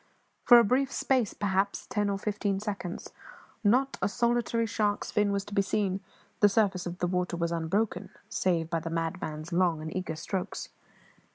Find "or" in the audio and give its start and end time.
2.09-2.17